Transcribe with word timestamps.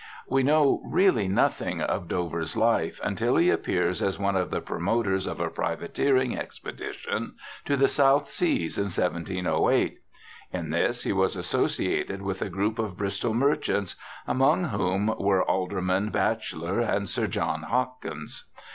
We 0.27 0.41
know 0.41 0.81
really 0.83 1.27
nothing 1.27 1.79
of 1.79 2.07
Dover's 2.07 2.57
life 2.57 2.99
until 3.03 3.35
he 3.35 3.51
appears 3.51 4.01
as 4.01 4.17
one 4.17 4.35
of 4.35 4.49
the 4.49 4.59
promoters 4.59 5.27
of 5.27 5.39
a 5.39 5.51
privateering 5.51 6.35
expedition 6.35 7.35
to 7.65 7.77
the 7.77 7.87
South 7.87 8.31
Seas 8.31 8.79
in 8.79 8.85
1708. 8.85 9.99
In 10.51 10.71
this 10.71 11.03
he 11.03 11.13
was 11.13 11.35
associated 11.35 12.23
with 12.23 12.41
a 12.41 12.49
group 12.49 12.79
of 12.79 12.97
Bristol 12.97 13.35
merchants, 13.35 13.95
among 14.25 14.63
THOMAS 14.63 14.71
DOVER 14.71 14.83
21 15.05 15.07
whom 15.07 15.17
were 15.23 15.43
Alderman 15.43 16.09
Bachelor 16.09 16.79
and 16.79 17.07
Sir 17.07 17.27
John 17.27 17.61
Hawkins. 17.61 18.45